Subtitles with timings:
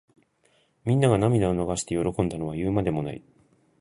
[0.83, 3.21] みんなが涙を流して喜んだのは言うまでもない。